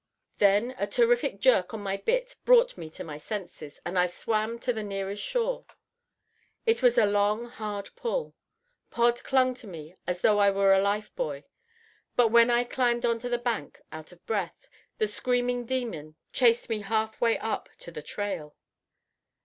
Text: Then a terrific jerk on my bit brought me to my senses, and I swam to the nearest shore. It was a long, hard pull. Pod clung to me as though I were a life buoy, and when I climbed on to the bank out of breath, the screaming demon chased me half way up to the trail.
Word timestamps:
Then 0.39 0.73
a 0.79 0.87
terrific 0.87 1.39
jerk 1.39 1.75
on 1.75 1.81
my 1.81 1.95
bit 1.97 2.35
brought 2.43 2.75
me 2.75 2.89
to 2.89 3.03
my 3.03 3.19
senses, 3.19 3.79
and 3.85 3.99
I 3.99 4.07
swam 4.07 4.57
to 4.61 4.73
the 4.73 4.81
nearest 4.81 5.21
shore. 5.23 5.67
It 6.65 6.81
was 6.81 6.97
a 6.97 7.05
long, 7.05 7.45
hard 7.45 7.91
pull. 7.95 8.33
Pod 8.89 9.23
clung 9.23 9.53
to 9.53 9.67
me 9.67 9.93
as 10.07 10.21
though 10.21 10.39
I 10.39 10.49
were 10.49 10.73
a 10.73 10.81
life 10.81 11.15
buoy, 11.15 11.43
and 12.17 12.33
when 12.33 12.49
I 12.49 12.63
climbed 12.63 13.05
on 13.05 13.19
to 13.19 13.29
the 13.29 13.37
bank 13.37 13.79
out 13.91 14.11
of 14.11 14.25
breath, 14.25 14.67
the 14.97 15.07
screaming 15.07 15.67
demon 15.67 16.15
chased 16.33 16.67
me 16.67 16.79
half 16.79 17.21
way 17.21 17.37
up 17.37 17.69
to 17.77 17.91
the 17.91 18.01
trail. 18.01 18.55